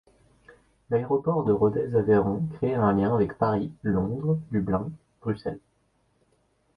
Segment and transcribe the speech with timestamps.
[0.89, 4.89] L'aéroport de Rodez-Aveyron crée un lien avec Paris, Londres, Dublin,
[5.21, 5.59] Bruxelles.